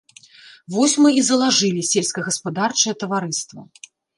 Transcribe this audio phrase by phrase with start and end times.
[0.75, 3.61] Вось мы і залажылі сельскагаспадарчае таварыства.